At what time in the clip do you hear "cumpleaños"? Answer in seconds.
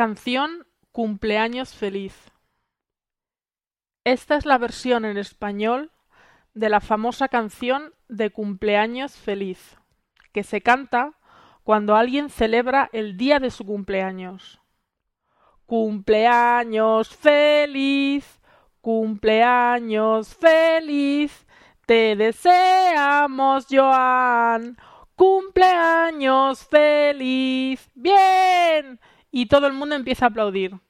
0.92-1.74, 8.30-9.12, 13.66-14.62, 15.66-17.14, 18.80-20.34, 25.14-26.64